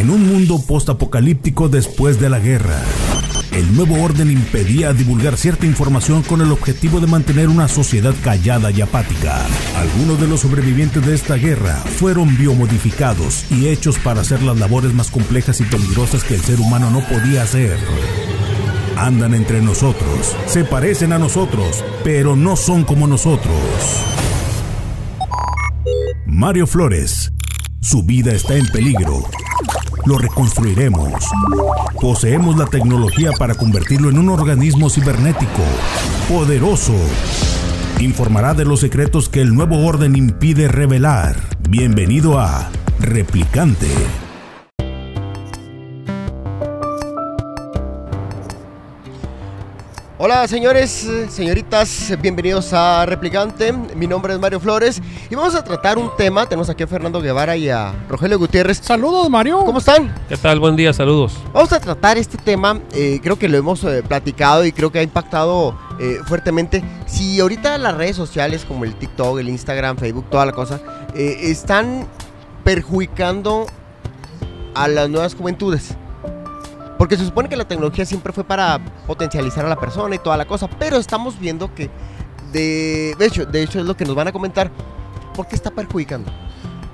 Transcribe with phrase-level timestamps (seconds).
[0.00, 2.80] En un mundo postapocalíptico después de la guerra,
[3.52, 8.70] el nuevo orden impedía divulgar cierta información con el objetivo de mantener una sociedad callada
[8.70, 9.44] y apática.
[9.76, 14.94] Algunos de los sobrevivientes de esta guerra fueron biomodificados y hechos para hacer las labores
[14.94, 17.78] más complejas y peligrosas que el ser humano no podía hacer.
[18.96, 23.54] Andan entre nosotros, se parecen a nosotros, pero no son como nosotros.
[26.24, 27.30] Mario Flores,
[27.82, 29.28] su vida está en peligro.
[30.06, 31.12] Lo reconstruiremos.
[32.00, 35.62] Poseemos la tecnología para convertirlo en un organismo cibernético,
[36.28, 36.94] poderoso.
[37.98, 41.36] Informará de los secretos que el nuevo orden impide revelar.
[41.68, 43.88] Bienvenido a Replicante.
[50.22, 53.72] Hola señores, señoritas, bienvenidos a Replicante.
[53.72, 56.44] Mi nombre es Mario Flores y vamos a tratar un tema.
[56.44, 58.82] Tenemos aquí a Fernando Guevara y a Rogelio Gutiérrez.
[58.82, 59.64] Saludos, Mario.
[59.64, 60.14] ¿Cómo están?
[60.28, 60.60] ¿Qué tal?
[60.60, 61.38] Buen día, saludos.
[61.54, 62.78] Vamos a tratar este tema.
[62.92, 66.84] eh, creo que lo hemos eh, platicado y creo que ha impactado eh, fuertemente.
[67.06, 70.82] Si ahorita las redes sociales como el TikTok, el Instagram, Facebook, toda la cosa,
[71.14, 72.06] eh, están
[72.62, 73.64] perjudicando
[74.74, 75.94] a las nuevas juventudes.
[77.00, 80.36] Porque se supone que la tecnología siempre fue para potencializar a la persona y toda
[80.36, 81.88] la cosa, pero estamos viendo que
[82.52, 84.70] de, hecho, de hecho es lo que nos van a comentar.
[85.34, 86.30] ¿Por qué está perjudicando?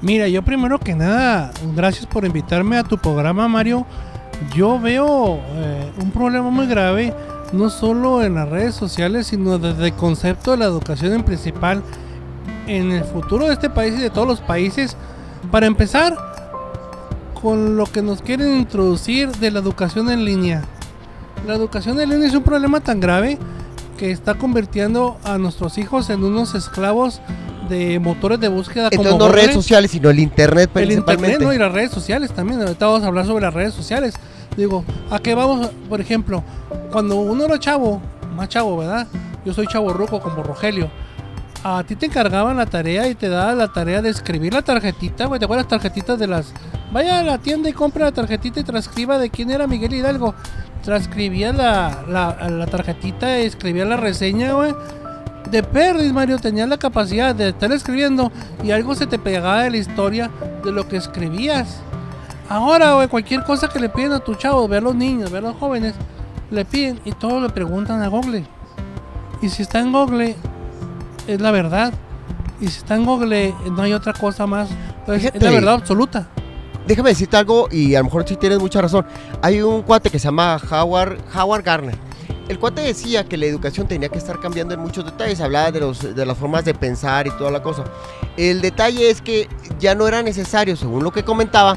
[0.02, 3.84] Mira, yo primero que nada, gracias por invitarme a tu programa, Mario.
[4.54, 7.12] Yo veo eh, un problema muy grave,
[7.52, 11.82] no solo en las redes sociales, sino desde el concepto de la educación en principal
[12.68, 14.96] en el futuro de este país y de todos los países.
[15.50, 16.16] Para empezar,
[17.40, 20.62] con lo que nos quieren introducir de la educación en línea.
[21.46, 23.38] La educación en línea es un problema tan grave
[23.96, 27.20] que está convirtiendo a nuestros hijos en unos esclavos
[27.68, 31.32] de motores de búsqueda Entonces como no redes sociales, sino el internet el principalmente.
[31.32, 31.52] internet ¿no?
[31.52, 32.60] y las redes sociales también.
[32.60, 34.14] Ahorita vamos a hablar sobre las redes sociales.
[34.56, 35.68] Digo, ¿a qué vamos?
[35.88, 36.42] Por ejemplo,
[36.90, 38.00] cuando uno era chavo,
[38.34, 39.06] más chavo, ¿verdad?
[39.44, 40.90] Yo soy chavo ruco como Rogelio.
[41.64, 45.26] A ti te encargaban la tarea y te daban la tarea de escribir la tarjetita,
[45.26, 45.38] güey.
[45.38, 46.52] ¿Te acuerdas las tarjetitas de las...
[46.92, 50.34] Vaya a la tienda y compra la tarjetita y transcriba de quién era Miguel Hidalgo.
[50.82, 54.72] Transcribía la, la, la tarjetita y escribía la reseña, güey.
[55.50, 58.32] De Perris, Mario, tenías la capacidad de estar escribiendo
[58.64, 60.30] y algo se te pegaba de la historia
[60.64, 61.80] de lo que escribías.
[62.48, 65.44] Ahora, güey, cualquier cosa que le piden a tu chavo, ver a los niños, ver
[65.44, 65.94] a los jóvenes,
[66.50, 68.44] le piden y todos le preguntan a Google.
[69.42, 70.36] Y si está en Google,
[71.26, 71.92] es la verdad.
[72.60, 74.68] Y si está en Google, no hay otra cosa más.
[75.00, 76.28] Entonces, es la verdad absoluta.
[76.86, 79.04] Déjame decirte algo y a lo mejor sí tienes mucha razón.
[79.42, 81.96] Hay un cuate que se llama Howard, Howard Garner.
[82.48, 85.40] El cuate decía que la educación tenía que estar cambiando en muchos detalles.
[85.40, 87.82] Hablaba de, los, de las formas de pensar y toda la cosa.
[88.36, 89.48] El detalle es que
[89.80, 91.76] ya no era necesario, según lo que comentaba,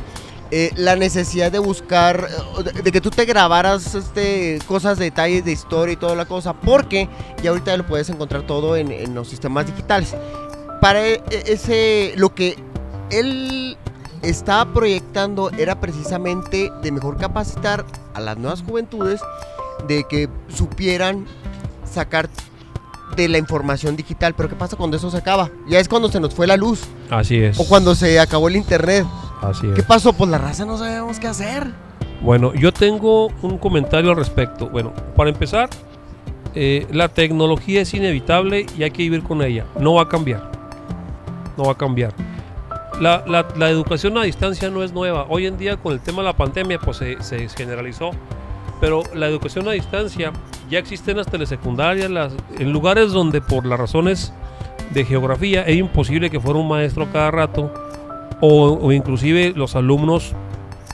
[0.51, 2.27] eh, la necesidad de buscar,
[2.59, 6.25] eh, de, de que tú te grabaras este, cosas, detalles de historia y toda la
[6.25, 7.09] cosa, porque
[7.41, 10.15] ya ahorita lo puedes encontrar todo en, en los sistemas digitales.
[10.81, 12.55] Para e- ese, lo que
[13.09, 13.75] él
[14.21, 19.21] estaba proyectando era precisamente de mejor capacitar a las nuevas juventudes
[19.87, 21.25] de que supieran
[21.85, 22.29] sacar
[23.15, 24.33] de la información digital.
[24.35, 25.49] Pero ¿qué pasa cuando eso se acaba?
[25.67, 27.59] Ya es cuando se nos fue la luz Así es.
[27.59, 29.05] o cuando se acabó el internet.
[29.41, 29.73] Así es.
[29.73, 30.13] ¿Qué pasó?
[30.13, 31.67] Pues la raza no sabemos qué hacer.
[32.21, 34.67] Bueno, yo tengo un comentario al respecto.
[34.69, 35.69] Bueno, para empezar,
[36.53, 39.65] eh, la tecnología es inevitable y hay que vivir con ella.
[39.79, 40.51] No va a cambiar.
[41.57, 42.13] No va a cambiar.
[42.99, 45.25] La, la- la educación a distancia no es nueva.
[45.29, 48.11] Hoy en día con el tema de la pandemia pues se, se generalizó.
[48.81, 50.31] Pero la educación a distancia
[50.69, 54.33] ya existe en las telesecundarias, las, en lugares donde por las razones
[54.91, 57.73] de geografía es imposible que fuera un maestro cada rato
[58.41, 60.33] o, o inclusive los alumnos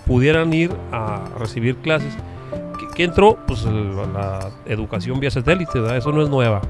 [0.08, 2.16] pudieran ir a recibir clases.
[2.80, 3.38] ¿Qué, qué entró?
[3.48, 5.98] Pues el- la educación vía satélite, ¿verdad?
[5.98, 6.62] Eso no es nueva.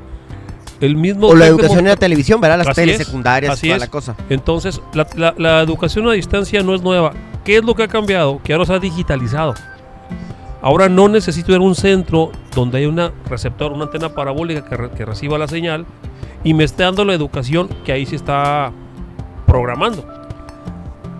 [0.81, 2.57] El mismo O la educación en la televisión, ¿verdad?
[2.65, 3.81] Las teles es, secundarias y toda es.
[3.81, 4.15] la cosa.
[4.29, 7.13] Entonces, la, la- la educación a distancia no es nueva.
[7.45, 8.41] ¿Qué es lo que ha cambiado?
[8.43, 9.53] Que ahora se ha digitalizado.
[10.61, 14.75] Ahora no necesito ir a un centro donde hay una receptor, una antena parabólica que,
[14.75, 15.85] re- que reciba la señal
[16.43, 18.71] y me esté dando la educación que ahí se está
[19.45, 20.05] programando.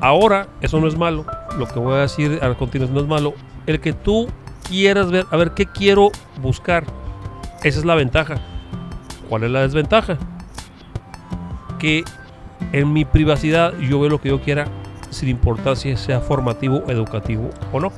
[0.02, 1.26] Ahora, eso no es malo.
[1.58, 3.34] Lo que voy a decir a continuación no es malo.
[3.66, 4.28] El que tú
[4.68, 6.12] quieras ver, a ver, ¿qué quiero
[6.42, 6.84] buscar?
[7.64, 8.36] Esa es la ventaja.
[9.30, 10.18] ¿Cuál es la desventaja?
[11.80, 12.04] Que
[12.72, 14.68] en mi privacidad yo veo lo que yo quiera
[15.10, 17.92] sin importar si sea formativo, educativo o no.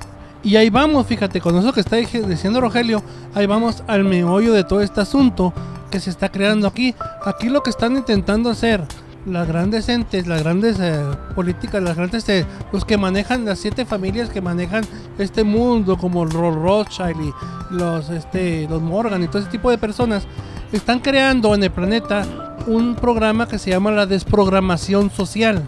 [0.43, 3.01] Y ahí vamos, fíjate, con eso que está diciendo Rogelio,
[3.33, 5.53] ahí vamos al meollo de todo este asunto
[5.89, 6.93] que se está creando aquí.
[7.25, 8.83] Aquí lo que están intentando hacer
[9.25, 11.01] las grandes entes, las grandes eh,
[11.35, 14.85] políticas, las grandes eh, los que manejan las siete familias que manejan
[15.17, 17.33] este mundo como Ro- Rothschild y
[17.75, 20.25] los este los Morgan y todo ese tipo de personas
[20.71, 22.25] están creando en el planeta
[22.67, 25.63] un programa que se llama la desprogramación social.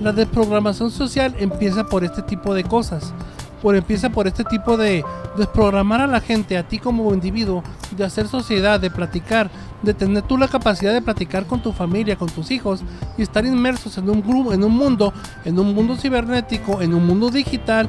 [0.00, 3.14] La desprogramación social empieza por este tipo de cosas.
[3.62, 5.04] Por empieza por este tipo de
[5.36, 7.62] desprogramar a la gente, a ti como individuo,
[7.96, 9.48] de hacer sociedad, de platicar,
[9.82, 12.82] de tener tú la capacidad de platicar con tu familia, con tus hijos
[13.16, 15.12] y estar inmersos en un grupo, en un mundo,
[15.44, 17.88] en un mundo cibernético, en un mundo digital,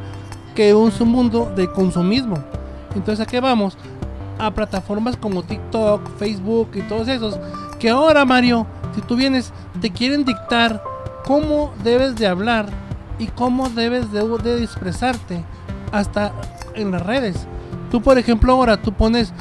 [0.53, 2.37] que es un mundo de consumismo.
[2.95, 3.75] Entonces, ¿a qué vamos?
[4.39, 7.39] A plataformas como TikTok, Facebook y todos esos,
[7.79, 8.65] que ahora, Mario,
[8.95, 10.83] si tú vienes, te quieren dictar
[11.25, 12.67] cómo debes de hablar
[13.19, 15.43] y cómo debes de, expresarte
[15.91, 16.33] hasta
[16.75, 17.47] en las redes.
[17.91, 19.31] Tú, por ejemplo, ahora tú pones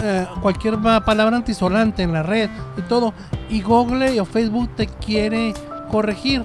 [0.00, 3.12] eh, cualquier pa- palabra antisolante en la red y todo,
[3.50, 5.52] y Google o Facebook te quiere
[5.90, 6.44] corregir.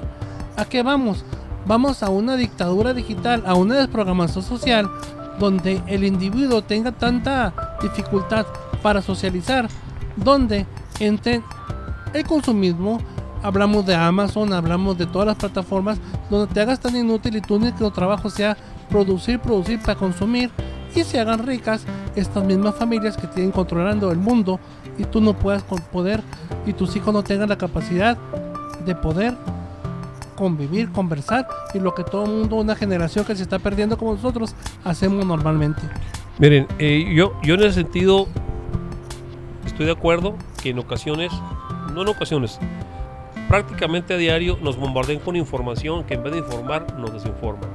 [0.57, 1.23] ¿A qué vamos?
[1.65, 4.89] Vamos a una dictadura digital, a una desprogramación social,
[5.39, 8.45] donde el individuo tenga tanta dificultad
[8.81, 9.67] para socializar,
[10.15, 10.65] donde
[10.99, 11.41] entre
[12.13, 12.99] el consumismo,
[13.41, 15.99] hablamos de Amazon, hablamos de todas las plataformas,
[16.29, 18.55] donde te hagas tan inútil y tu único trabajo sea
[18.89, 20.51] producir, producir para consumir
[20.95, 21.85] y se hagan ricas
[22.15, 24.59] estas mismas familias que tienen controlando el mundo
[24.97, 26.21] y tú no puedas con poder
[26.65, 28.17] y tus hijos no tengan la capacidad
[28.85, 29.35] de poder
[30.33, 34.13] convivir, conversar y lo que todo el mundo, una generación que se está perdiendo como
[34.13, 35.81] nosotros, hacemos normalmente.
[36.39, 38.27] Miren, eh, yo, yo en ese sentido
[39.65, 41.31] estoy de acuerdo que en ocasiones,
[41.93, 42.59] no en ocasiones,
[43.47, 47.69] prácticamente a diario nos bombardean con información que en vez de informar nos desinforman.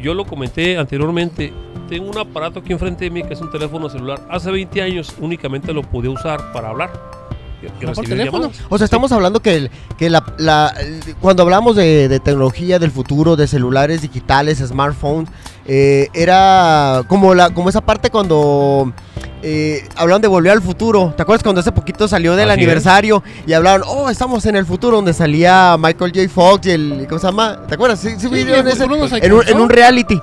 [0.00, 1.52] Yo lo comenté anteriormente,
[1.88, 4.20] tengo un aparato aquí enfrente de mí que es un teléfono celular.
[4.30, 7.19] Hace 20 años únicamente lo podía usar para hablar.
[7.62, 8.42] Y- y ¿No por teléfono?
[8.48, 8.64] llamadas.
[8.68, 10.24] O sea, estamos hablando que, el- que la,
[11.20, 15.28] cuando hablamos de, de tecnología del futuro, de celulares digitales, smartphones,
[15.66, 18.92] eh, era como, la, como esa parte cuando
[19.42, 21.12] eh, hablaban de volver al futuro.
[21.16, 22.66] ¿Te acuerdas cuando hace poquito salió del Así es.
[22.66, 26.28] aniversario y hablaban, oh, estamos en el futuro, donde salía Michael J.
[26.28, 27.60] Fox y el, ¿cómo se llama?
[27.68, 28.00] ¿Te acuerdas?
[28.00, 30.20] Sí, sí, Sí, vieron el ese- en, un, en un reality.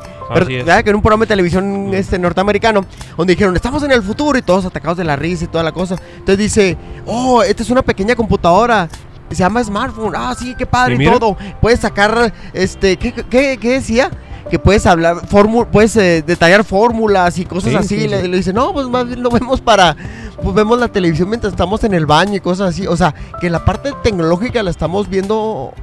[0.83, 2.85] Que en un programa de televisión este norteamericano,
[3.15, 5.71] donde dijeron, estamos en el futuro y todos atacados de la risa y toda la
[5.71, 5.95] cosa.
[6.13, 8.89] Entonces dice, oh, esta es una pequeña computadora.
[9.29, 10.13] Se llama smartphone.
[10.15, 11.35] Ah, sí, qué padre Y todo.
[11.61, 14.09] Puedes sacar, este, ¿qué, qué, qué decía?
[14.49, 17.87] Que puedes hablar, formu- puedes eh, detallar fórmulas y cosas Sí, así.
[17.99, 18.27] sí, Y le, sí.
[18.29, 19.97] le dice, no, pues más bien lo vemos para,
[20.41, 22.87] pues vemos la televisión mientras estamos en el baño y cosas así.
[22.87, 25.73] O sea, que la parte tecnológica la estamos viendo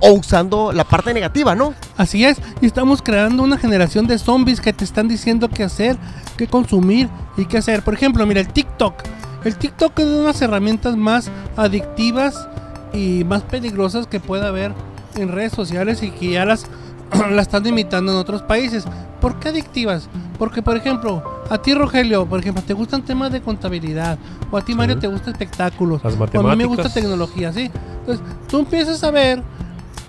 [0.00, 1.74] o usando la parte negativa, ¿no?
[1.96, 5.96] Así es, y estamos creando una generación de zombies que te están diciendo qué hacer,
[6.36, 7.82] qué consumir y qué hacer.
[7.82, 8.94] Por ejemplo, mira el TikTok.
[9.44, 12.48] El TikTok es una de las herramientas más adictivas
[12.92, 14.72] y más peligrosas que pueda haber
[15.16, 16.66] en redes sociales y que ya las,
[17.30, 18.84] las están imitando en otros países.
[19.20, 20.08] ¿Por qué adictivas?
[20.38, 24.18] Porque, por ejemplo, a ti, Rogelio, por ejemplo, te gustan temas de contabilidad,
[24.50, 27.70] o a ti, Mario, te gustan espectáculos, Las o a mí me gusta tecnología, ¿sí?
[28.00, 29.42] Entonces, tú empiezas a ver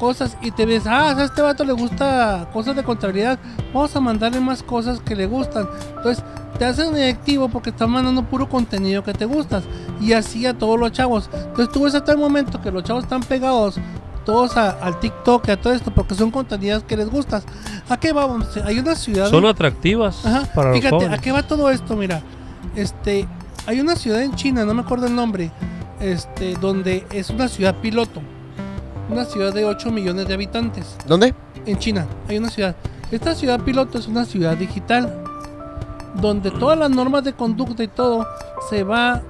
[0.02, 3.38] cosas y te ves, ah, a este vato le gusta cosas de contabilidad,
[3.72, 5.70] vamos a mandarle más cosas que le gustan.
[5.96, 6.24] Entonces,
[6.58, 9.64] te hacen adictivo porque estás mandando puro contenido que te gustas.
[10.02, 11.30] Y así a todos los chavos.
[11.32, 13.76] Entonces, tú ves hasta el momento que los chavos están pegados
[14.26, 17.44] todos a- al TikTok y a todo esto porque son contenidos que les gustas.
[17.88, 18.58] ¿A qué vamos?
[18.66, 19.30] Hay una ciudad.
[19.30, 21.96] Son atractivas Ajá, para los Fíjate, ¿a qué va todo esto?
[21.96, 22.22] Mira,
[22.76, 23.28] este,
[23.68, 25.52] hay una ciudad en China, no me acuerdo el nombre,
[26.00, 28.22] este, donde es una ciudad piloto,
[29.12, 30.96] una ciudad de 8 millones de habitantes.
[31.06, 31.34] ¿Dónde?
[31.66, 32.76] En China hay una ciudad.
[33.12, 35.24] Esta ciudad piloto es una ciudad digital,
[36.16, 38.26] donde todas las normas de conducta y todo
[38.70, 39.22] se va,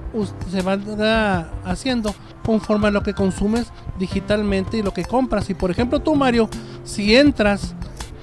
[0.50, 5.50] se van ah, haciendo conforme a lo que consumes digitalmente y lo que compras.
[5.50, 6.48] Y por ejemplo tú, Mario,
[6.84, 7.74] si entras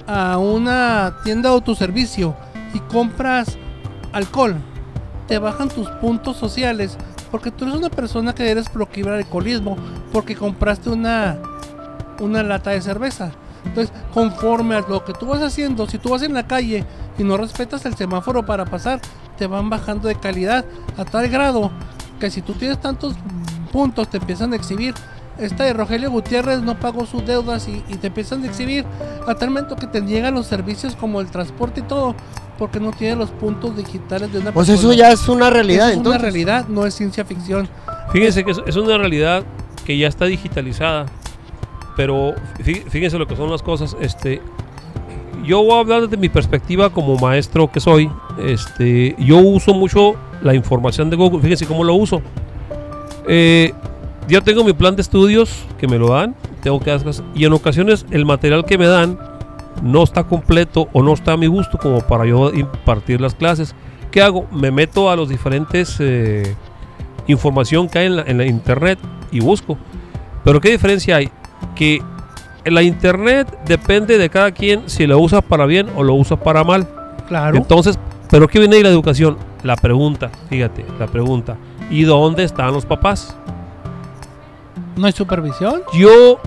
[0.07, 2.35] a una tienda de autoservicio
[2.73, 3.57] y compras
[4.13, 4.55] alcohol,
[5.27, 6.97] te bajan tus puntos sociales
[7.31, 9.77] porque tú eres una persona que eres proclive al alcoholismo
[10.11, 11.37] porque compraste una,
[12.19, 13.31] una lata de cerveza.
[13.65, 16.85] Entonces, conforme a lo que tú vas haciendo, si tú vas en la calle
[17.17, 19.01] y no respetas el semáforo para pasar,
[19.37, 20.63] te van bajando de calidad
[20.97, 21.71] a tal grado
[22.19, 23.15] que si tú tienes tantos
[23.71, 24.93] puntos te empiezan a exhibir.
[25.37, 28.85] Esta de Rogelio Gutiérrez no pagó sus deudas y, y te empiezan a exhibir
[29.25, 32.13] a tal momento que te llegan los servicios como el transporte y todo
[32.57, 34.95] porque no tiene los puntos digitales de una Pues eso persona.
[34.97, 36.19] ya es una realidad, Eso es entonces.
[36.19, 37.69] una realidad, no es ciencia ficción.
[38.11, 39.43] Fíjense que es una realidad
[39.85, 41.05] que ya está digitalizada.
[41.99, 43.97] Pero fí- fíjense lo que son las cosas.
[43.99, 44.41] Este,
[45.43, 48.09] yo voy a hablar desde mi perspectiva como maestro que soy.
[48.41, 51.41] Este, yo uso mucho la información de Google.
[51.41, 52.21] Fíjense cómo lo uso.
[53.27, 53.73] Eh,
[54.29, 57.51] Yo tengo mi plan de estudios que me lo dan, tengo que hacer, y en
[57.53, 59.17] ocasiones el material que me dan
[59.81, 63.73] no está completo o no está a mi gusto como para yo impartir las clases.
[64.11, 64.45] ¿Qué hago?
[64.51, 66.55] Me meto a los diferentes eh,
[67.27, 68.99] información que hay en la, en la internet
[69.31, 69.77] y busco.
[70.45, 71.29] Pero ¿qué diferencia hay?
[71.75, 72.01] Que
[72.65, 76.63] la internet depende de cada quien si lo usa para bien o lo usa para
[76.63, 76.87] mal.
[77.27, 77.57] Claro.
[77.57, 77.97] Entonces,
[78.29, 79.37] ¿pero qué viene ahí la educación?
[79.63, 81.57] La pregunta, fíjate, la pregunta.
[81.89, 83.35] ¿Y dónde están los papás?
[84.95, 85.81] ¿No hay supervisión?
[85.93, 86.39] Yo,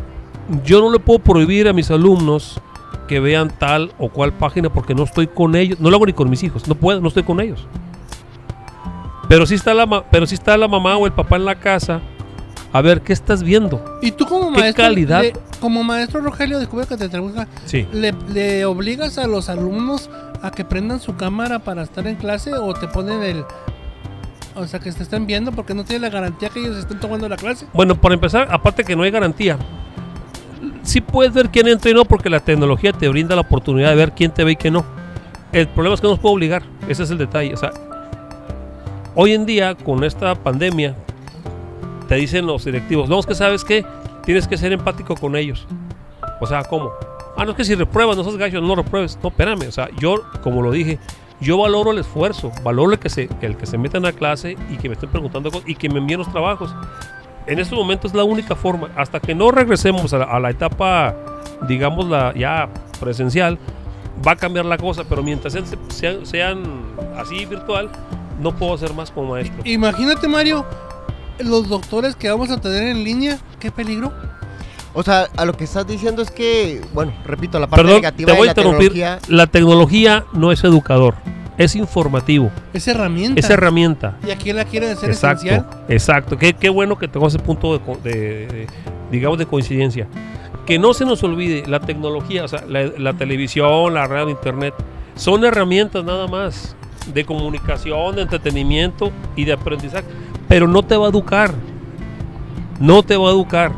[0.65, 2.61] yo no le puedo prohibir a mis alumnos
[3.09, 5.81] que vean tal o cual página porque no estoy con ellos.
[5.81, 7.67] No lo hago ni con mis hijos, no puedo, no estoy con ellos.
[9.29, 12.01] Pero sí está la, pero sí está la mamá o el papá en la casa.
[12.73, 13.99] A ver, ¿qué estás viendo?
[14.01, 15.21] Y tú como ¿Qué maestro, calidad?
[15.23, 17.87] le- como maestro Rogelio, descubre que te trabaja, Sí.
[17.93, 20.09] le, le obligas a los alumnos
[20.43, 23.45] a que prendan su cámara para estar en clase o te ponen el...
[24.55, 27.29] O sea, que te estén viendo porque no tiene la garantía que ellos estén tomando
[27.29, 27.67] la clase.
[27.73, 29.57] Bueno, para empezar, aparte que no hay garantía.
[30.83, 33.97] Sí puedes ver quién entra y no porque la tecnología te brinda la oportunidad de
[33.97, 34.85] ver quién te ve y quién no.
[35.53, 36.63] El problema es que no nos puede obligar.
[36.89, 37.55] Ese es el detalle.
[37.55, 37.71] O sea,
[39.15, 40.97] hoy en día, con esta pandemia,
[42.13, 43.87] te dicen los directivos, no, es que sabes que
[44.23, 45.67] tienes que ser empático con ellos.
[46.43, 46.93] O sea, ¿cómo?
[47.39, 49.19] Ah, no es que si repruebas, no seas gacho, no repruebes.
[49.23, 49.67] No, espérame.
[49.67, 50.99] O sea, yo, como lo dije,
[51.41, 54.77] yo valoro el esfuerzo, valoro el que se, el que se metan a clase y
[54.77, 56.75] que me estén preguntando cosas y que me envíen los trabajos.
[57.47, 58.91] En estos momentos es la única forma.
[58.95, 61.17] Hasta que no regresemos a la, etapa,
[61.67, 62.69] digamos, la ya
[63.01, 63.59] presencial,
[64.27, 65.05] va a cambiar la cosa.
[65.09, 66.63] Pero mientras sean, sean, sean
[67.17, 67.89] así virtual,
[68.39, 69.63] no puedo hacer más como maestro.
[69.65, 70.67] Imagínate, Mario,
[71.39, 74.13] los doctores que vamos a tener en línea, qué peligro.
[74.95, 78.33] O sea, a lo que estás diciendo es que, bueno, repito, la parte Perdón, negativa
[78.33, 78.93] te voy de a la interrumpir.
[78.93, 79.19] tecnología.
[79.29, 81.15] La tecnología no es educador,
[81.57, 83.41] es informativo, Es herramienta.
[83.41, 84.19] es herramienta.
[84.27, 85.67] Y aquí la quieren hacer Exacto, esencial.
[85.89, 86.37] exacto.
[86.37, 88.67] Qué, qué bueno que tengo ese punto de, de- de-
[89.11, 90.07] digamos, de coincidencia.
[90.67, 94.75] Que no se nos olvide, la tecnología, o sea, la, la televisión, la radio, internet,
[95.17, 96.77] son herramientas nada más
[97.13, 100.05] de comunicación, de entretenimiento y de aprendizaje,
[100.53, 101.51] pero no te va a educar.
[102.79, 103.73] No te va a educar.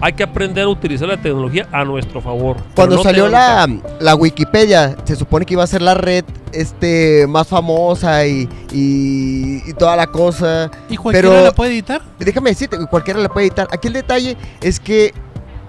[0.00, 2.56] Hay que aprender a utilizar la tecnología a nuestro favor.
[2.76, 3.68] Cuando no salió la,
[3.98, 9.68] la Wikipedia, se supone que iba a ser la red este más famosa y, y-
[9.68, 10.70] y toda la cosa.
[10.88, 12.02] ¿Y cualquiera Pero- la puede editar?
[12.20, 13.66] Déjame decirte, cualquiera la puede editar.
[13.72, 15.12] Aquí el detalle es que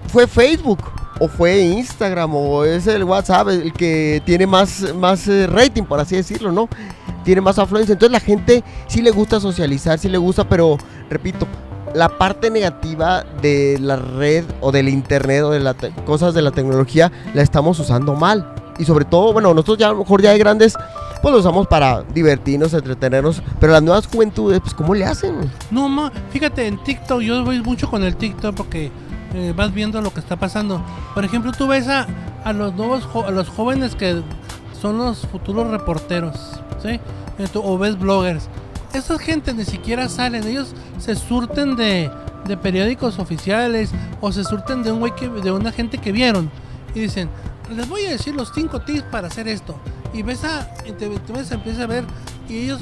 [0.06, 0.78] fue Facebook
[1.22, 6.00] o fue Instagram o es el WhatsApp el que tiene más, más eh, rating, por
[6.00, 6.68] así decirlo, ¿no?
[7.22, 7.92] Tiene más afluencia.
[7.92, 11.46] Entonces la gente sí le gusta socializar, sí le gusta, pero repito,
[11.94, 16.50] la parte negativa de la red o del internet o de las cosas de la
[16.50, 18.56] tecnología la estamos usando mal.
[18.80, 20.74] Y sobre todo, bueno, nosotros ya mejor ya de grandes,
[21.22, 25.48] pues lo usamos para divertirnos, entretenernos, pero las nuevas juventudes, pues ¿cómo le hacen?
[25.70, 28.90] No, ma, fíjate, en TikTok, yo voy mucho con el TikTok porque
[29.34, 30.82] eh, vas viendo lo que está pasando.
[31.14, 32.06] Por ejemplo, tú ves a,
[32.44, 34.22] a los nuevos, a los jóvenes que
[34.80, 37.00] son los futuros reporteros, ¿sí?
[37.38, 38.48] Eh, O ves bloggers.
[38.92, 42.10] Esas gente ni siquiera salen, ellos se surten de,
[42.46, 46.50] de periódicos oficiales o se surten de un güey que, de una gente que vieron
[46.94, 47.30] y dicen,
[47.74, 49.76] les voy a decir los cinco tips para hacer esto.
[50.12, 52.04] Y ves a, te, te ves, empieza a ver
[52.48, 52.80] y ellos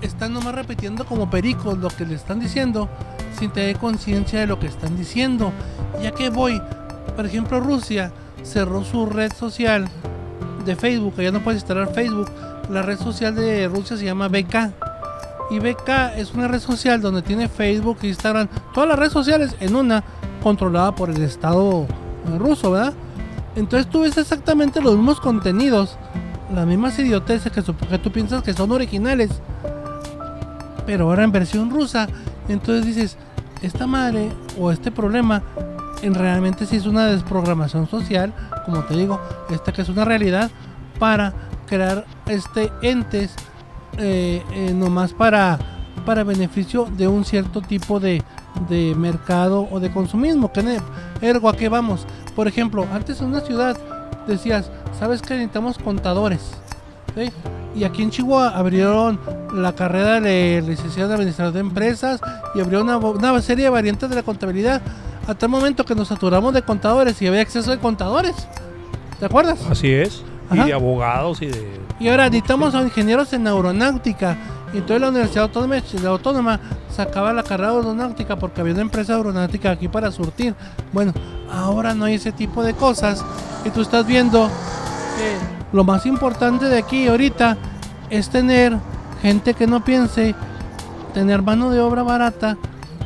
[0.00, 2.88] están nomás repitiendo como pericos lo que le están diciendo
[3.36, 5.52] sin tener conciencia de lo que están diciendo.
[6.02, 6.60] Ya que voy,
[7.16, 8.12] por ejemplo, Rusia
[8.42, 9.88] cerró su red social
[10.64, 12.30] de Facebook, ya no puedes instalar Facebook.
[12.70, 14.72] La red social de Rusia se llama BK.
[15.50, 19.74] Y BK es una red social donde tiene Facebook, Instagram, todas las redes sociales en
[19.74, 20.04] una
[20.42, 22.92] controlada por el Estado eh, ruso, ¿verdad?
[23.56, 25.96] Entonces tú ves exactamente los mismos contenidos,
[26.54, 29.30] las mismas idioteces que, que tú piensas que son originales,
[30.84, 32.08] pero ahora en versión rusa.
[32.48, 33.16] Entonces dices,
[33.62, 35.42] esta madre o este problema
[36.02, 38.32] en realmente sí es una desprogramación social,
[38.64, 40.50] como te digo, esta que es una realidad
[40.98, 41.32] para
[41.66, 43.34] crear este entes
[43.98, 45.58] eh, eh, nomás para
[46.08, 48.22] para beneficio de un cierto tipo de,
[48.70, 50.50] de mercado o de consumismo.
[50.52, 50.80] Que
[51.20, 52.06] ergo, ¿a qué vamos?
[52.34, 53.76] Por ejemplo, antes en una ciudad
[54.26, 56.52] decías, ¿sabes que necesitamos contadores?
[57.74, 59.20] Y aquí en Chihuahua abrieron
[59.52, 62.20] la carrera de licenciado de administrador de empresas
[62.54, 64.80] y abrió una, una serie de variantes de la contabilidad.
[65.28, 68.34] Hasta el momento que nos saturamos de contadores y había exceso de contadores.
[69.20, 69.60] ¿Te acuerdas?
[69.70, 70.22] Así es.
[70.48, 70.62] Ajá.
[70.62, 71.80] Y de abogados y de...
[72.00, 74.38] Y ahora necesitamos a ingenieros en aeronáutica.
[74.72, 78.80] Y entonces la Universidad Autónoma, la Autónoma sacaba la carrera de aeronáutica porque había una
[78.80, 80.54] empresa aeronáutica aquí para surtir.
[80.94, 81.12] Bueno,
[81.52, 83.22] ahora no hay ese tipo de cosas.
[83.66, 87.58] Y tú estás viendo que lo más importante de aquí ahorita
[88.08, 88.78] es tener
[89.20, 90.34] gente que no piense,
[91.12, 92.56] tener mano de obra barata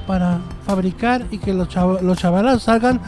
[0.07, 3.01] para fabricar y que los, chav- los chavalos salgan,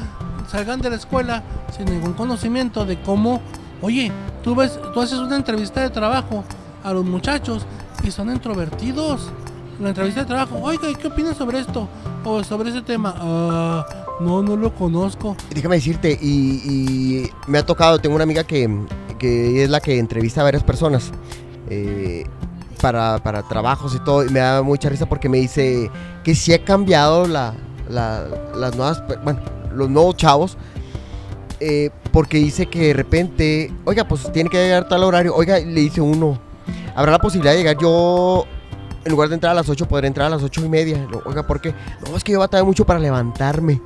[0.50, 1.42] salgan de la escuela
[1.76, 3.40] sin ningún conocimiento de cómo,
[3.82, 4.10] oye,
[4.42, 6.44] tú ves, tú haces una entrevista de trabajo
[6.82, 7.64] a los muchachos
[8.02, 9.30] y son introvertidos.
[9.80, 11.88] La entrevista de trabajo, oiga, ¿y qué opinas sobre esto?
[12.24, 13.12] O sobre ese tema.
[13.18, 13.86] "Ah,
[14.20, 15.36] no, no lo conozco.
[15.52, 16.28] Déjame decirte, y,
[16.64, 18.70] y me ha tocado, tengo una amiga que,
[19.18, 21.10] que es la que entrevista a varias personas
[21.68, 22.24] eh,
[22.84, 25.90] para, para trabajos y todo, y me da mucha risa porque me dice
[26.22, 27.54] que sí ha cambiado la,
[27.88, 29.40] la- las nuevas, bueno,
[29.74, 30.58] los nuevos chavos,
[31.60, 35.80] eh, porque dice que de repente, oiga, pues tiene que llegar tal horario, oiga, le
[35.80, 36.38] dice uno,
[36.94, 38.44] habrá la posibilidad de llegar yo...
[39.06, 41.06] En lugar de entrar a las 8, podré entrar a las 8 y media.
[41.26, 41.74] Oiga, ¿por qué?
[42.08, 43.78] No, es que yo batallo mucho para levantarme.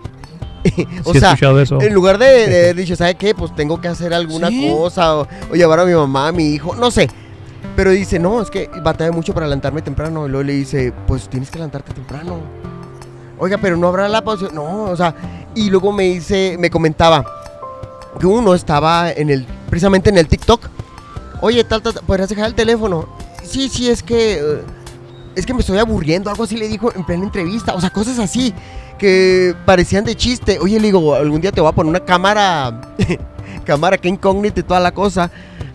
[1.05, 1.81] o Sí sea, eso.
[1.81, 3.35] en lugar de, de dicho, ¿sabe qué?
[3.35, 4.69] Pues tengo que hacer alguna Sí.
[4.73, 7.09] cosa o, o llevar a mi mamá, a mi hijo, no sé.
[7.77, 10.27] Pero dice, no, es que batalla mucho para levantarme temprano.
[10.27, 12.38] Y luego le dice, pues tienes que levantarte temprano.
[13.38, 14.61] Oiga, pero no habrá la posibilidad.
[14.61, 15.15] No, o sea,
[15.55, 17.25] y luego me dice, me comentaba
[18.19, 20.69] que uno estaba en el, precisamente en el TikTok.
[21.41, 23.09] Oye, tal, tal, ¿podrías dejar el teléfono?
[23.45, 24.61] Sí, sí, es que,
[25.37, 27.75] es que me estoy aburriendo, algo así le dijo en plena entrevista.
[27.75, 28.53] O sea, cosas así
[28.99, 30.59] que parecían de chiste.
[30.61, 32.81] Oye, le digo, algún día te voy a poner una cámara,
[33.65, 35.31] cámara que incógnita y toda la cosa,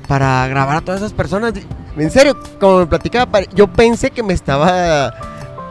[0.07, 1.53] para grabar a todas esas personas.
[1.97, 5.13] En serio, como me platicaba, yo pensé que me estaba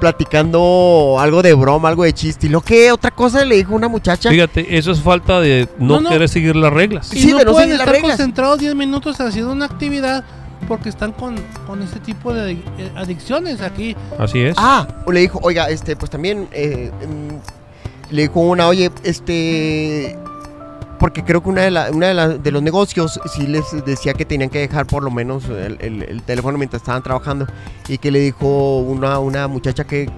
[0.01, 2.47] platicando algo de broma, algo de chiste.
[2.47, 4.31] Y lo que otra cosa le dijo una muchacha.
[4.31, 6.11] Fíjate, eso es falta de no, No, no.
[6.11, 7.13] querer seguir las reglas.
[7.15, 8.17] Y Sí, no de no pueden seguir las estar reglas.
[8.17, 10.25] concentrados 10 minutos haciendo una actividad
[10.67, 11.37] porque están con,
[11.67, 12.59] con este tipo de eh,
[12.97, 13.97] adicciones aquí.
[14.19, 14.55] Así es.
[14.59, 20.19] Ah, o le dijo, oiga, este, pues también eh, mm, le dijo una, oye, este,
[21.03, 24.15] porque creo que una de, la- una de, la- de los negocios sí les decía
[24.15, 27.45] que tenían que dejar por lo menos el, el- el teléfono mientras estaban trabajando
[27.89, 30.09] y que le dijo una, una muchacha que,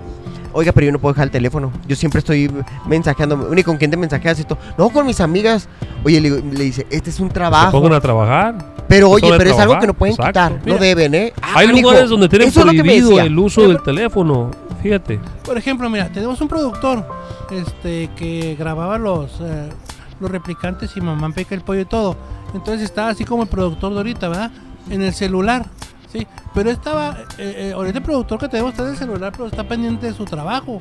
[0.53, 2.53] oiga, pero yo no puedo dejar el teléfono, yo siempre estoy
[2.87, 4.59] mensajeando, ¿y con quién te mensajeas esto?
[4.77, 5.71] No, con mis amigas.
[6.05, 7.73] Oye, le, le dice, este es un Se trabajo.
[7.73, 8.75] pongan a trabajar.
[8.87, 10.33] Pero oye, pero es algo que no pueden exacto.
[10.59, 11.33] quitar, no deben, ¿eh?
[11.41, 14.51] Ah, Hay lugares donde tienen prohibido el uso Pero- del teléfono.
[14.83, 15.19] Fíjate.
[15.43, 17.07] Por ejemplo, mira, tenemos un productor
[17.51, 19.71] este, que grababa los, eh,
[20.25, 22.17] los replicantes y Mamá Peca el pollo y todo.
[22.55, 24.51] Entonces estaba así como el productor de ahorita, ¿verdad?
[24.91, 25.67] En el celular.
[26.13, 29.49] Sí, pero estaba, eh, eh, ahorita el productor que tenemos está en el celular, pero
[29.49, 30.79] está pendiente de su trabajo.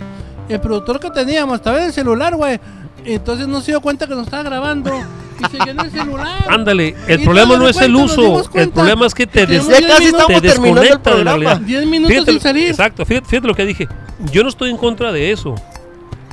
[0.47, 2.59] El productor que teníamos estaba en el celular, güey.
[3.05, 4.91] Entonces no se dio cuenta que nos estaba grabando
[5.39, 6.43] y seguía en el celular.
[6.47, 8.49] Ándale, el Y problema no es el cuenta, uso.
[8.53, 11.31] El problema es que te, des- Ya casi te desconecta de la programa.
[11.31, 11.57] realidad.
[11.61, 12.69] 10 minutos Fíjate sin salir.
[12.69, 13.87] Exacto, fíjate, fíjate lo que dije.
[14.31, 15.55] Yo no estoy en contra de eso.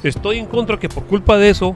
[0.03, 1.75] Estoy en contra que por culpa de eso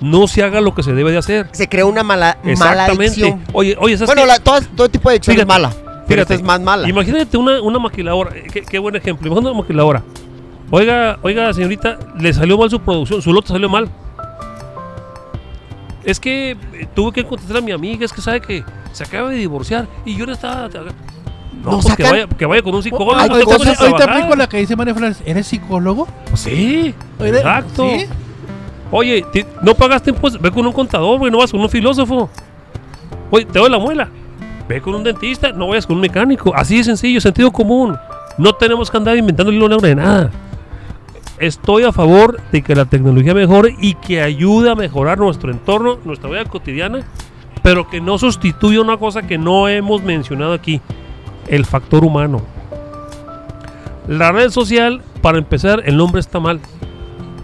[0.00, 1.48] no se haga lo que se debe de hacer.
[1.52, 3.04] Se crea una mala, mala Exactamente.
[3.06, 3.44] adicción.
[3.52, 5.68] Oye, oye, ¿sabes Bueno, la- todo, todo tipo de adicción Fíjate, es mala.
[6.08, 6.88] Pero esta Fíjate, es más mala.
[6.88, 8.36] Imagínate una, una maquiladora.
[8.36, 9.26] eh, Qué, qué buen ejemplo.
[9.28, 10.02] Imagínate una maquiladora.
[10.72, 13.88] Oiga, oiga, señorita, le salió mal su producción, su lote salió mal.
[16.04, 19.28] Es que eh, tuve que contestar a mi amiga, es que sabe que se acaba
[19.28, 20.68] de divorciar y yo no estaba.
[20.68, 23.16] No, No pues que sacan- vaya, que vaya con un psicólogo.
[23.16, 24.16] hay no te cosas- pones a Hoy te trabajar.
[24.22, 25.18] aplico la que dice María Flores.
[25.26, 26.08] ¿Eres psicólogo?
[26.28, 27.86] Pues sí, exacto.
[27.90, 28.06] ¿sí?
[28.90, 29.24] Oye,
[29.62, 32.28] no pagaste impuestos, ve con un contador, güey, no vas con un filósofo.
[33.30, 34.08] Oye, te doy la muela,
[34.68, 36.52] ve con un dentista, no vayas con un mecánico.
[36.54, 37.96] Así de sencillo, sentido común.
[38.38, 40.30] No tenemos que andar inventando el hilo de nada.
[41.38, 45.98] Estoy a favor de que la tecnología mejore y que ayude a mejorar nuestro entorno,
[46.04, 47.06] nuestra vida cotidiana,
[47.62, 50.80] pero que no sustituya una cosa que no hemos mencionado aquí,
[51.48, 52.42] el factor humano.
[54.08, 56.60] La red social, para empezar, el nombre está mal.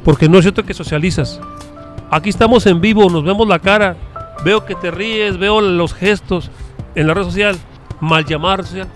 [0.07, 1.39] Porque no es cierto que socializas.
[2.11, 3.97] Aquí estamos en vivo, nos vemos la cara.
[4.45, 6.51] Veo que te ríes, veo los gestos
[6.95, 7.57] en la red social.
[8.01, 8.87] Mal llamar social.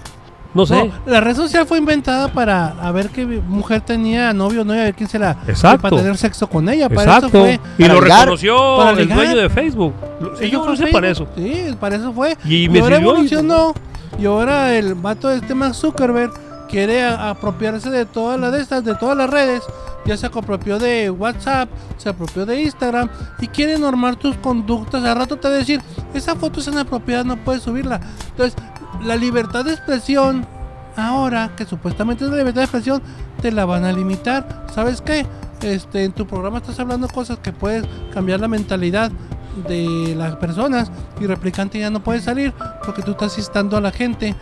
[0.54, 0.74] No sé.
[0.84, 4.82] No, la red social fue inventada para a ver qué mujer tenía novio o novia,
[4.82, 5.82] a ver quién se la Exacto.
[5.82, 6.88] para tener sexo con ella.
[6.88, 7.26] Para Exacto.
[7.26, 7.60] eso fue.
[7.78, 8.18] y Para lo ligar.
[8.20, 9.94] reconoció Para el dueño de Facebook.
[10.38, 11.26] Sí, fue lo para eso.
[11.36, 12.36] Sí, para eso fue.
[12.44, 13.74] Y Y, me ahora sirvió y- evolucionó.
[14.20, 16.32] Y ahora el vato de este Zuckerberg
[16.70, 19.62] quiere apropiarse de todas las de estas, de todas las redes.
[20.06, 25.04] Ya se apropió de WhatsApp, se apropió de Instagram y quiere normar tus conductas.
[25.04, 25.80] Al rato te va a decir,
[26.14, 28.00] esa foto es inapropiada, no puedes subirla.
[28.30, 28.54] Entonces,
[29.04, 30.46] la libertad de expresión,
[30.96, 33.02] ahora que supuestamente es la libertad de expresión,
[33.42, 34.66] te la van a limitar.
[34.74, 35.26] ¿Sabes qué?
[35.62, 39.12] Este, en tu programa estás hablando cosas que puedes cambiar la mentalidad
[39.68, 42.54] de las personas y replicante ya no puede salir
[42.84, 44.34] porque tú estás instando a la gente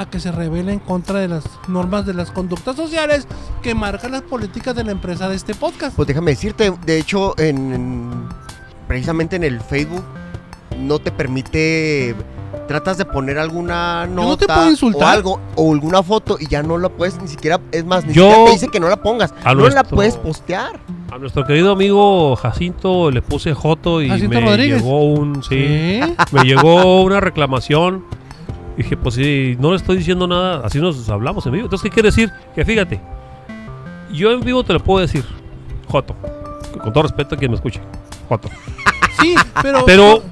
[0.00, 3.26] a que se rebele en contra de las normas de las conductas sociales
[3.62, 5.94] que marcan las políticas de la empresa de este podcast.
[5.94, 8.28] Pues déjame decirte, de hecho, en, en-
[8.88, 10.04] precisamente en el Facebook
[10.78, 12.14] no te permite.
[12.66, 15.02] Tratas de poner alguna no nota te puedo insultar.
[15.02, 18.12] o algo o alguna foto y ya no la puedes ni siquiera, es más, ni
[18.12, 20.78] Yo- siquiera te dice que no la pongas, A no la puedes postear.
[21.10, 24.82] A nuestro querido amigo Jacinto le puse Joto y Jacinto me Rodríguez.
[24.82, 26.14] llegó un sí, ¿Sí?
[26.30, 28.04] me llegó una reclamación.
[28.82, 31.64] Dije, pues sí, no le estoy diciendo nada, así nos hablamos en vivo.
[31.66, 32.32] Entonces, ¿qué quiere decir?
[32.54, 32.98] Que fíjate,
[34.10, 35.22] yo en vivo te lo puedo decir,
[35.86, 36.16] Joto,
[36.82, 37.80] con todo respeto a quien me escuche,
[38.28, 38.48] Joto.
[39.20, 39.84] Sí, pero.
[39.84, 40.22] Pero-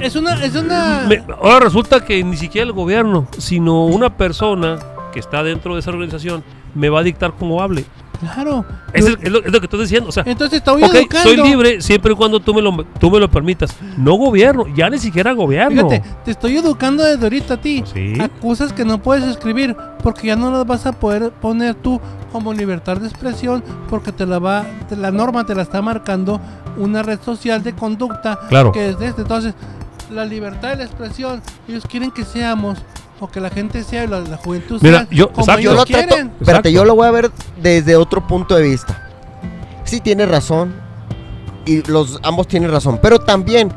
[0.00, 0.42] Es una.
[0.42, 4.78] Es una Me- ahora resulta que ni siquiera el gobierno, sino una persona
[5.12, 6.42] que está dentro de esa organización
[6.74, 7.84] me va a dictar cómo hable.
[8.20, 8.64] Claro.
[8.92, 10.08] Es, el- es lo, es lo que estoy diciendo.
[10.08, 11.18] O sea, Entonces estoy educando.
[11.22, 13.74] soy libre siempre y cuando tú me, lo, tú me lo permitas.
[13.96, 15.88] No gobierno, ya ni siquiera gobierno.
[15.88, 17.84] Fíjate, te estoy educando desde ahorita a ti.
[17.92, 18.14] Sí.
[18.20, 22.00] A cosas que no puedes escribir porque ya no las vas a poder poner tú
[22.32, 26.40] como libertad de expresión porque te la va, te- la norma te la está marcando
[26.76, 28.72] una red social de conducta Claro.
[28.72, 29.22] que es de este.
[29.22, 29.54] Entonces,
[30.10, 32.78] la libertad de la expresión, ellos quieren que seamos
[33.20, 35.62] o que la gente sea, la, la juventud Mira, sea yo- como exacto.
[35.62, 36.32] Yo lo trato, quieren.
[36.40, 39.08] espérate, yo lo voy a ver desde otro punto de vista.
[39.84, 40.74] Sí tiene razón
[41.66, 43.72] y los ambos tienen razón, pero también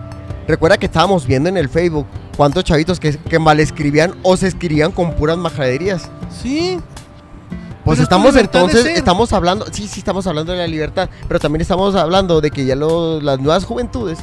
[0.47, 2.05] recuerda que estábamos viendo en el Facebook
[2.37, 6.09] cuántos chavitos que, que mal escribían o se escribían con puras majaderías.
[6.41, 6.79] Sí,
[7.83, 11.61] Pues Pero estamos entonces, estamos hablando, sí, sí estamos hablando de la libertad, pero también
[11.61, 14.19] estamos hablando de que ya los- las nuevas juventudes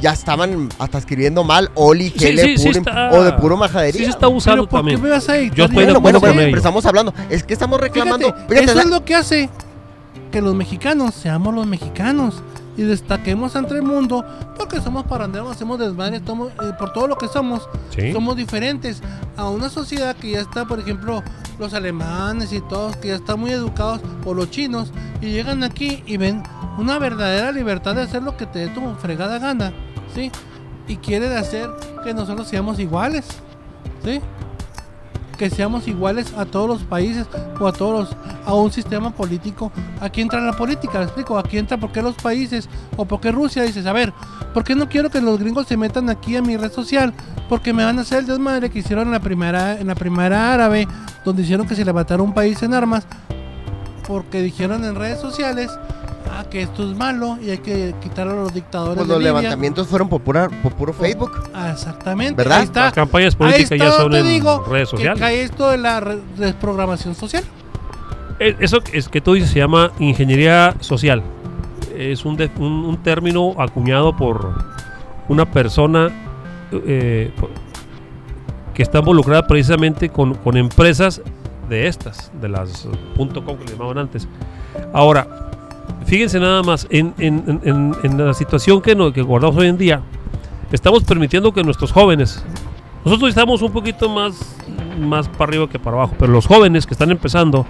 [0.00, 3.56] ya estaban hasta escribiendo mal Oli, Sí, Gele, sí, sí Purim, está- o de puro
[3.56, 4.04] Sí majadería.
[4.04, 5.02] se está usando pero ¿por qué también.
[5.02, 7.80] me vas a dictar Yo estoy bueno, bueno, bueno, pero estamos hablando, es que estamos
[7.80, 8.26] reclamando.
[8.26, 9.50] Fíjate, Fíjate, eso la- es lo que hace
[10.30, 12.42] que los mexicanos seamos los mexicanos
[12.76, 14.22] y destaquemos ante el mundo
[14.58, 17.66] porque somos paranderos, hacemos desmadre somos, eh, por todo lo que somos.
[17.96, 18.12] Sí.
[18.12, 19.00] Somos diferentes
[19.36, 21.22] a una sociedad que ya está, por ejemplo,
[21.58, 26.02] los alemanes y todos que ya están muy educados o los chinos y llegan aquí
[26.06, 26.42] y ven
[26.78, 29.72] una verdadera libertad de hacer lo que te dé tu fregada gana,
[30.14, 30.30] ¿sí?
[30.88, 31.68] Y quieren hacer
[32.04, 33.26] que nosotros seamos iguales,
[34.04, 34.20] ¿sí?
[35.36, 37.26] que seamos iguales a todos los países
[37.60, 39.70] o a todos los, a un sistema político.
[40.00, 41.38] Aquí entra la política, ¿me explico?
[41.38, 44.12] Aquí entra por qué los países o por qué Rusia dices, a ver,
[44.54, 47.12] ¿por qué no quiero que los gringos se metan aquí a mi red social?
[47.48, 50.54] Porque me van a hacer el desmadre que hicieron en la primera en la primera
[50.54, 50.88] árabe,
[51.24, 53.06] donde hicieron que se levantara un país en armas
[54.06, 55.70] porque dijeron en redes sociales
[56.36, 59.22] ah, que esto es malo y hay que quitar a los dictadores pues de los
[59.22, 59.32] Libia.
[59.40, 61.32] levantamientos fueron por, pura, por puro Facebook.
[61.54, 62.34] Ah, exactamente.
[62.34, 62.58] ¿Verdad?
[62.58, 62.84] Ahí está.
[62.84, 65.20] Las campañas Ahí políticas está ya son en digo redes que sociales.
[65.20, 66.00] cae esto de la
[66.36, 67.44] desprogramación social.
[68.38, 71.22] Eh, Eso es que tú dices se llama ingeniería social.
[71.96, 74.52] Es un, de- un, un término acuñado por
[75.28, 76.10] una persona
[76.70, 77.32] eh,
[78.74, 81.22] que está involucrada precisamente con, con empresas
[81.70, 84.28] de estas, de las .com que le llamaban antes.
[84.92, 85.50] Ahora,
[86.06, 89.76] fíjense nada más, en, en- en- en la situación que, no- que guardamos hoy en
[89.78, 90.00] día,
[90.72, 92.42] estamos permitiendo que nuestros jóvenes,
[93.04, 94.56] nosotros estamos un poquito más,
[94.98, 97.66] más para arriba que para abajo, pero los jóvenes que están empezando,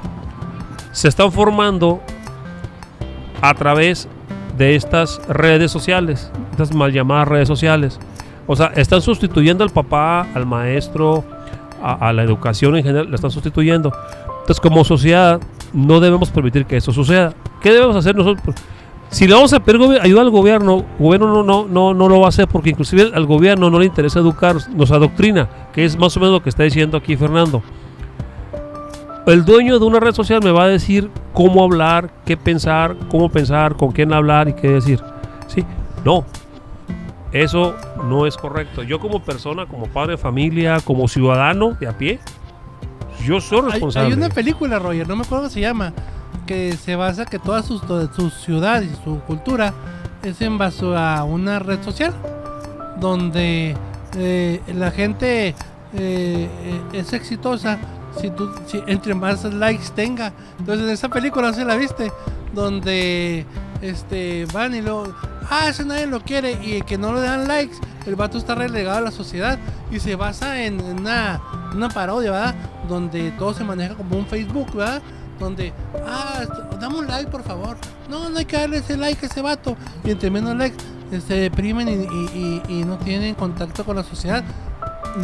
[0.92, 2.00] se están formando
[3.42, 4.08] a través
[4.56, 7.98] de estas redes sociales, estas mal llamadas redes sociales.
[8.46, 11.24] O sea, están sustituyendo al papá, al maestro,
[11.82, 13.92] a, a la educación en general, la están sustituyendo.
[14.40, 15.40] Entonces, como sociedad,
[15.72, 17.34] no debemos permitir que eso suceda.
[17.60, 18.54] ¿Qué debemos hacer nosotros?
[19.08, 22.26] Si le vamos a pedir al gobierno, el gobierno no, no, no, no lo va
[22.26, 26.16] a hacer porque inclusive al gobierno no le interesa educar, nos adoctrina, que es más
[26.16, 27.62] o menos lo que está diciendo aquí Fernando
[29.26, 33.28] el dueño de una red social me va a decir cómo hablar, qué pensar, cómo
[33.28, 35.00] pensar, con quién hablar y qué decir.
[35.48, 35.64] ¿Sí?
[36.04, 36.24] No.
[37.32, 37.74] Eso
[38.04, 38.82] no es correcto.
[38.84, 42.20] Yo como persona, como padre de familia, como ciudadano de a pie,
[43.26, 44.08] yo soy responsable.
[44.08, 45.92] hay una película, Roger, no me acuerdo cómo se llama,
[46.46, 49.74] que se basa que toda su, toda su ciudad y su cultura
[50.22, 52.14] es en base a una red social
[53.00, 53.76] donde
[54.16, 55.54] eh, la gente
[55.94, 56.48] eh,
[56.92, 57.78] es exitosa
[58.20, 60.32] si tú si entre más likes tenga.
[60.58, 62.10] Entonces en esa película se la viste
[62.54, 63.44] donde
[63.82, 65.14] este van y lo
[65.50, 68.98] ah ese nadie lo quiere y que no le dan likes el vato está relegado
[68.98, 69.58] a la sociedad
[69.90, 71.40] y se basa en, en una,
[71.74, 72.54] una parodia ¿verdad?
[72.88, 75.02] Donde todo se maneja como un Facebook ¿verdad?
[75.38, 75.72] donde
[76.06, 76.42] ah
[76.80, 77.76] dame un like por favor
[78.08, 79.76] no no hay que darle ese like a ese vato.
[80.04, 80.76] Y entre menos likes
[81.12, 82.06] eh, se deprimen y-
[82.38, 84.42] y- y no tienen contacto con la sociedad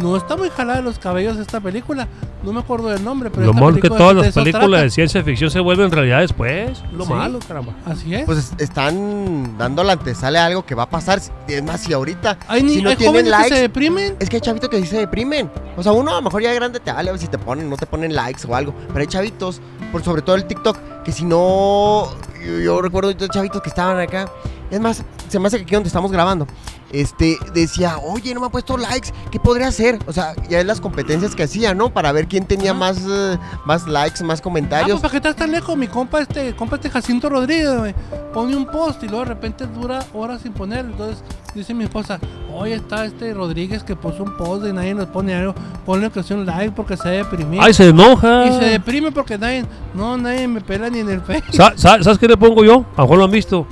[0.01, 2.07] no está muy jalada de los cabellos esta película
[2.43, 4.81] no me acuerdo del nombre pero Lo esta malo que todas las películas trata.
[4.83, 6.83] de ciencia ficción se vuelven realidad después.
[6.91, 7.13] Lo Sí.
[7.13, 7.73] malo, caramba.
[7.85, 11.21] así es Pues es- están dando la antesala a algo que va a pasar.
[11.47, 14.15] Es más, si ahorita, hay, ni- si no hay tienen jóvenes que likes, se deprimen
[14.19, 15.49] es que hay chavitos que sí se deprimen.
[15.77, 17.37] O sea, uno a lo mejor ya de grande te vale a ver si te
[17.37, 18.73] ponen, no te ponen likes o algo.
[18.87, 22.09] Pero hay chavitos, por sobre todo el TikTok, que si no.
[22.45, 24.25] Yo, yo recuerdo chavitos que estaban acá.
[24.69, 26.45] Es más, se me hace que aquí donde estamos grabando.
[26.93, 29.99] Este, decía, oye, no me ha puesto likes, ¿qué podría hacer?
[30.07, 31.89] O sea, ya es las competencias que hacía, ¿no?
[31.91, 32.79] Para ver quién tenía Ajá.
[32.79, 34.91] más, eh, más likes, más Ah, comentarios.
[34.91, 37.93] pues para qué estás tan lejos, mi compa este, compa este Jacinto Rodríguez,
[38.33, 40.85] pone un post y luego de repente dura horas sin poner.
[40.85, 41.23] Entonces
[41.55, 42.19] dice mi esposa,
[42.53, 45.53] oye, está este Rodríguez que puso un post y nadie nos pone algo,
[45.85, 47.61] ponle que sea un like porque se deprimió.
[47.61, 48.45] Ay, se enoja.
[48.45, 51.53] Y se deprime porque nadie, no, nadie me pela ni en el Facebook.
[51.55, 52.85] Sa- sa- ¿Sabes qué le pongo yo?
[52.97, 53.65] A Juan lo han visto.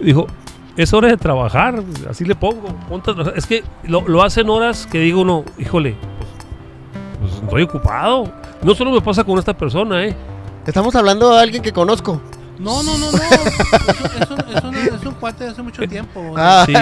[0.00, 0.26] Dijo,
[0.82, 1.82] es hora de trabajar.
[2.08, 2.68] Así le pongo.
[3.36, 5.96] Es que lo, lo hacen horas que digo uno, híjole,
[7.20, 8.32] pues, pues estoy ocupado.
[8.62, 10.16] No solo me pasa con esta persona, ¿eh?
[10.66, 12.20] Estamos hablando de alguien que conozco.
[12.58, 13.18] No, no, no, no.
[13.18, 16.20] Es, un- es un, es, un, es un cuate de hace mucho tiempo.
[16.20, 16.34] güey.
[16.36, 16.74] Ah, Sí.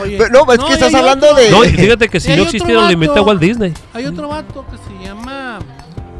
[0.00, 2.86] Oye, pero no, es que estás hablando otro- de- No, fíjate que si no existiera,
[2.86, 3.26] le invité a vato.
[3.26, 3.74] Walt Disney.
[3.92, 5.58] Hay otro vato que se llama,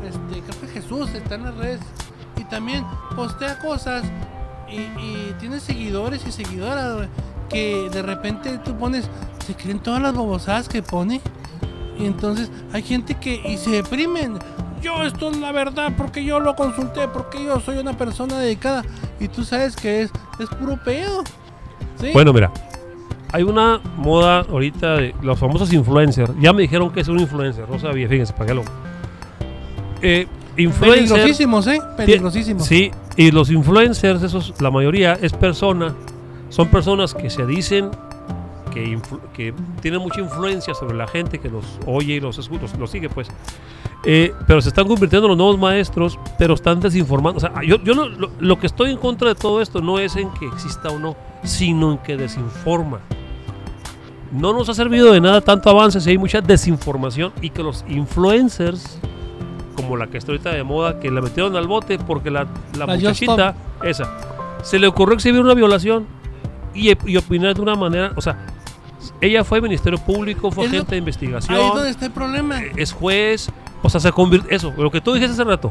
[0.06, 1.80] este, creo que Jesús, está en las redes
[2.36, 2.84] y también
[3.16, 4.04] postea cosas
[4.72, 7.08] y, y tiene seguidores y seguidoras
[7.48, 9.08] que de repente tú pones,
[9.46, 11.20] se creen todas las babosadas que pone
[11.98, 14.38] y entonces hay gente que y se deprimen.
[14.80, 18.82] Yo esto es la verdad porque yo lo consulté, porque yo soy una persona dedicada
[19.20, 21.22] y tú sabes que es, es puro pedo.
[22.12, 22.50] Bueno, mira.
[23.34, 26.32] Hay una moda ahorita de los famosos influencers.
[26.38, 27.66] Ya me dijeron que es un influencer.
[27.66, 28.62] No sabía, fíjense, para qué lo.
[30.02, 31.80] Eh, peligrosísimos, ¿eh?
[31.96, 32.66] Peligrosísimos.
[32.66, 35.94] Sí, y los influencers, esos, la mayoría es persona,
[36.48, 37.90] son personas que se dicen
[38.72, 38.98] que,
[39.34, 42.90] que tienen mucha influencia sobre la gente que los oye y los escucha, los, los
[42.90, 43.28] sigue, pues.
[44.04, 47.36] Eh, pero se están convirtiendo en los nuevos maestros, pero están desinformando.
[47.36, 49.98] O sea, yo, yo no- lo, lo que estoy en contra de todo esto no
[49.98, 52.98] es en que exista o no, sino en que desinforma.
[54.32, 57.84] No nos ha servido de nada tanto avance si hay mucha desinformación y que los
[57.88, 58.98] influencers,
[59.74, 62.86] como la que está ahorita de moda, que la metieron al bote porque la, la
[62.86, 64.10] La Just muchachita, esa,
[64.62, 66.06] se le ocurrió exhibir una violación
[66.74, 68.46] y, y opinar de una manera, o sea,
[69.20, 72.60] ella fue Ministerio Público, fue agente de Ahí es investigación, donde está el problema.
[72.76, 73.50] es juez,
[73.82, 75.70] o sea, se convierte, eso, lo que tú dijiste hace rato,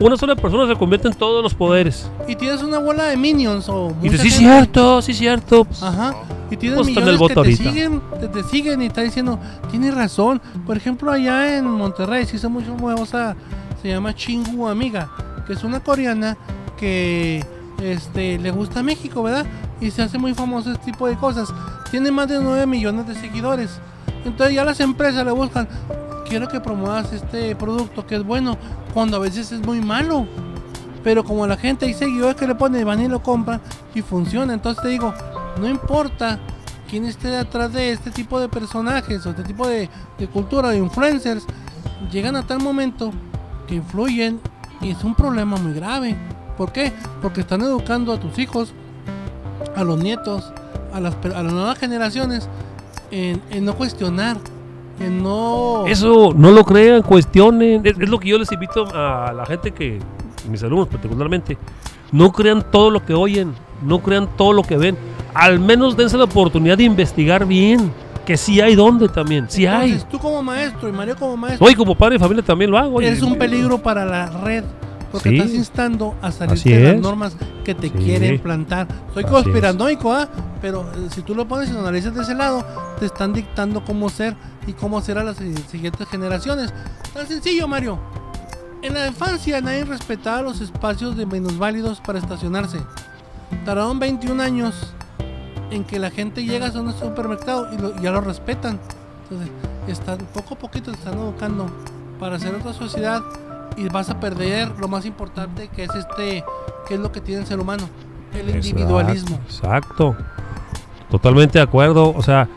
[0.00, 2.10] una sola persona se convierte en todos los poderes.
[2.28, 5.66] Y tienes una bola de minions o Y dices, sí, gente- cierto, sí, cierto.
[5.82, 6.14] Ajá.
[6.50, 7.62] Y tienes Pues está en millones el voto que te ahorita.
[7.72, 9.38] siguen, te, te siguen y está diciendo,
[9.70, 10.40] tienes razón.
[10.66, 13.36] Por ejemplo, allá en Monterrey se hizo mucho famosa,
[13.82, 15.10] se llama Chingu Amiga,
[15.46, 16.36] que es una coreana
[16.78, 17.44] que
[17.82, 19.44] este le gusta México, ¿verdad?
[19.80, 21.48] Y se hace muy famoso este tipo de cosas.
[21.90, 23.78] Tiene más de 9 millones de seguidores.
[24.24, 25.68] Entonces ya las empresas le buscan,
[26.28, 28.56] quiero que promuevas este producto que es bueno,
[28.94, 30.26] cuando a veces es muy malo.
[31.02, 33.60] Pero como la gente hay seguidores que le ponen, van y lo compran
[33.94, 34.52] y funciona.
[34.52, 35.14] Entonces te digo,
[35.60, 36.38] no importa
[36.88, 39.88] quién esté detrás de este tipo de personajes o este tipo de,
[40.32, 41.44] cultura, de influencers,
[42.10, 43.12] llegan a tal momento
[43.66, 44.40] que influyen
[44.80, 46.16] y es un problema muy grave.
[46.56, 46.92] ¿Por qué?
[47.22, 48.72] Porque están educando a tus hijos,
[49.76, 50.52] a los nietos,
[50.92, 52.48] a las, nuevas generaciones
[53.10, 54.38] en, no cuestionar,
[55.00, 55.84] no...
[55.86, 57.84] Eso, no lo crean, cuestionen.
[57.84, 59.98] Es, es lo que yo les invito a la gente que,
[60.50, 61.56] mis alumnos particularmente,
[62.12, 64.96] no crean todo lo que oyen, no crean todo lo que ven.
[65.34, 67.92] Al menos dense la oportunidad de investigar bien,
[68.26, 69.92] que sí hay donde también, sí hay.
[69.92, 72.78] Entonces, tú como maestro y Mario como maestro, Hoy como padre de familia también lo
[72.78, 72.96] hago.
[72.96, 73.08] oye.
[73.08, 74.64] eres un peligro para la red.
[75.12, 75.36] Porque Sí.
[75.38, 77.94] estás instando a Así salirte de las normas que te Sí.
[77.94, 78.86] quieren plantar.
[79.14, 80.28] Soy Así conspiranoico, ¿ah?
[80.60, 82.64] Pero eh, si tú lo pones y lo analizas de ese lado,
[82.98, 85.36] te están dictando cómo ser y cómo ser a las
[85.70, 86.72] siguientes generaciones.
[87.14, 87.98] Tan sencillo, Mario.
[88.82, 92.78] En la infancia nadie respetaba los espacios de minusválidos para estacionarse.
[93.64, 94.74] Tardaron 21 años
[95.70, 98.78] en que la gente llega a un supermercado y lo- ya lo respetan.
[99.24, 99.50] Entonces,
[99.88, 101.66] están, poco a poquito te están educando
[102.20, 103.22] para hacer otra sociedad
[103.76, 106.44] y vas a perder lo más importante que es este,
[106.86, 107.88] que es lo que tiene el ser humano,
[108.34, 109.38] el individualismo.
[109.46, 110.16] Exacto.
[111.10, 112.12] Totalmente de acuerdo.
[112.14, 112.48] O sea,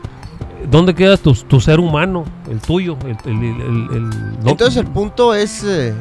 [0.70, 2.24] ¿dónde queda tu, tu ser humano?
[2.50, 2.96] El tuyo.
[3.04, 4.10] El, el- el- el- el-
[4.44, 5.94] no- Entonces el punto es eh,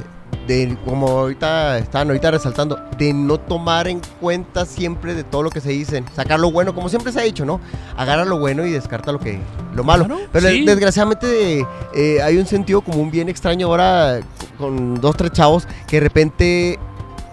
[0.47, 5.49] de, como ahorita están ahorita resaltando, de no tomar en cuenta siempre de todo lo
[5.49, 7.61] que se dicen, sacar lo bueno, como siempre se ha dicho, ¿no?
[7.95, 9.39] Agarra lo bueno y descarta lo que
[9.73, 10.05] lo malo.
[10.05, 10.65] Claro, Pero sí.
[10.65, 14.19] desgraciadamente eh, hay un sentido común bien extraño ahora
[14.61, 16.79] con dos tres chavos que de repente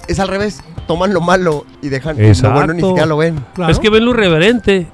[0.08, 2.86] es al revés, toman lo malo y dejan lo bueno ni Exacto.
[2.88, 3.44] siquiera lo ven.
[3.54, 3.70] Claro.
[3.70, 4.88] Es que ven lo irreverente.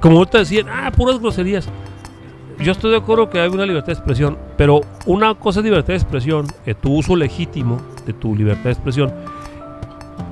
[0.00, 1.68] Como ahorita decían, ah, puras groserías.
[2.60, 5.88] Yo estoy de acuerdo que hay una libertad de expresión, pero una cosa es libertad
[5.88, 9.12] de expresión, que tu uso legítimo de tu libertad de expresión,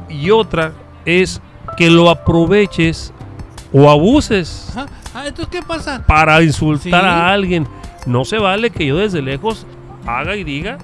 [0.08, 0.72] y otra
[1.04, 1.40] es
[1.76, 3.12] que lo aproveches
[3.72, 4.86] o abuses Ajá.
[5.14, 6.02] Ah, entonces, ¿qué pasa?
[6.06, 7.06] para insultar Sí.
[7.08, 7.66] a alguien.
[8.06, 9.66] No se vale que yo desde lejos
[10.06, 10.78] haga y diga.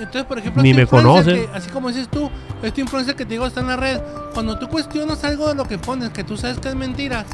[0.00, 1.34] Entonces, por ejemplo, Ni este me conocen.
[1.46, 2.30] que- así como dices tú,
[2.62, 4.00] este influencer que te digo está en la red,
[4.34, 7.24] cuando tú cuestionas algo de lo que pones, que tú sabes que es mentira,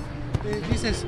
[0.44, 1.04] eh, dices,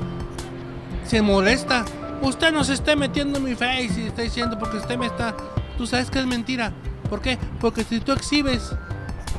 [1.05, 1.85] se molesta.
[2.21, 5.35] Usted no se esté metiendo en mi face y está diciendo porque usted me está.
[5.77, 6.71] Tú sabes que es mentira.
[7.09, 7.37] ¿Por qué?
[7.59, 8.71] Porque si tú exhibes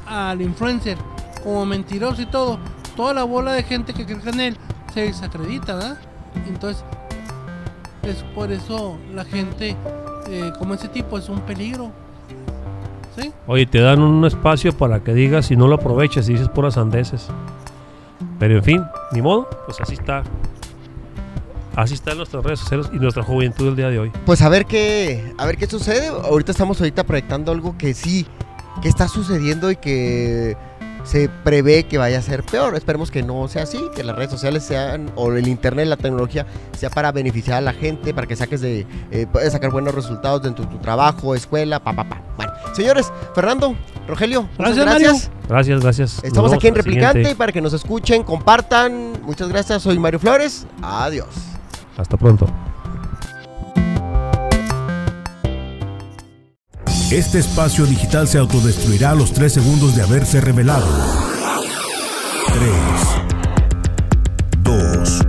[0.06, 0.96] al influencer
[1.42, 2.59] como mentiroso y todo,
[2.96, 4.56] toda la bola de gente que cree en él
[4.92, 5.98] se desacredita, ¿verdad?
[6.48, 6.83] Entonces,
[8.02, 9.76] es por eso la gente
[10.28, 11.92] eh, como ese tipo es un peligro.
[13.16, 13.33] ¿Sí?
[13.46, 16.75] Oye, te dan un espacio para que digas y no lo aproveches y dices puras
[16.75, 17.29] sandeces.
[18.38, 20.23] Pero en fin, ni modo, pues así está.
[21.77, 24.12] Así están nuestras redes sociales y nuestra juventud del día de hoy.
[24.27, 26.09] Pues a ver qué, a ver qué sucede.
[26.09, 28.27] Ahorita estamos ahorita proyectando algo que sí,
[28.83, 30.57] que está sucediendo y que
[31.05, 32.75] se prevé que vaya a ser peor.
[32.75, 36.46] Esperemos que no sea así, que las redes sociales sean, o el internet, la tecnología,
[36.77, 40.42] sea para beneficiar a la gente, para que saques de, eh, puedes sacar buenos resultados
[40.42, 42.23] dentro de tu trabajo, escuela, pa, pa, pa.
[42.37, 45.30] Bueno, Señores, Fernando, Rogelio, gracias, gracias.
[45.48, 46.20] Gracias, gracias.
[46.22, 49.20] Estamos aquí en Replicante para que nos escuchen, compartan.
[49.22, 50.66] Muchas gracias, soy Mario Flores.
[50.83, 51.28] Adiós.
[51.96, 52.46] Hasta pronto.
[57.11, 60.87] Este espacio digital se autodestruirá a los 3 segundos de haberse revelado.
[62.52, 62.72] 3,
[64.62, 65.20] 2,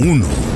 [0.00, 0.47] 1.